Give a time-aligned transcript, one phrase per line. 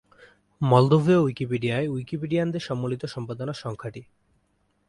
[0.61, 4.01] মলদোভীয় উইকিপিডিয়ায় উইকিপিডিয়ানদের সম্মিলিত সম্পাদনার সংখ্যা টি।